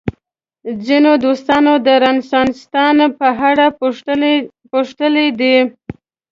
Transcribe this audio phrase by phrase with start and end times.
[0.85, 3.65] ځینو دوستانو د رنسانستان په اړه
[4.71, 5.57] پوښتلي دي.